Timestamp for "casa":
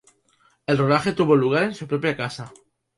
2.17-2.51